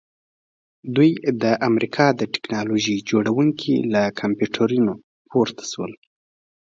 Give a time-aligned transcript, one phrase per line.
[0.95, 4.93] دوی د امریکا د ټیکنالوژۍ جوړونکي له کمپیوټرونو
[5.31, 5.93] پورته شول